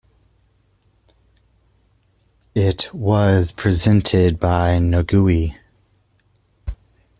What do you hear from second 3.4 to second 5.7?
presented by Nagui.